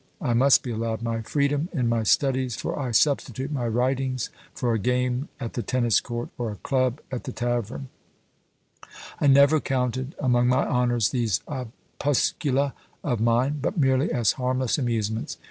[0.19, 4.73] "I must be allowed my freedom in my studies, for I substitute my writings for
[4.73, 7.89] a game at the tennis court, or a club at the tavern;
[9.19, 15.37] I never counted among my honours these opuscula of mine, but merely as harmless amusements.